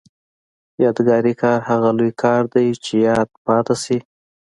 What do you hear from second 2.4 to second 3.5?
دی چې یاد